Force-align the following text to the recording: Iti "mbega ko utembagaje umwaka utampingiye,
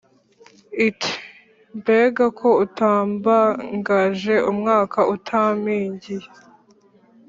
Iti 0.87 1.13
"mbega 1.79 2.25
ko 2.39 2.47
utembagaje 2.63 4.35
umwaka 4.51 4.99
utampingiye, 5.15 6.27